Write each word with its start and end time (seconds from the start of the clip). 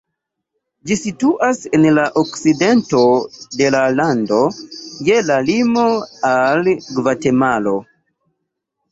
Ĝi 0.91 0.95
situas 0.99 1.57
en 1.77 1.83
la 1.97 2.05
okcidento 2.21 3.01
de 3.61 3.67
la 3.75 3.81
lando, 3.97 4.39
je 5.09 5.19
la 5.27 5.37
limo 5.51 5.83
al 6.31 6.71
Gvatemalo. 6.97 7.75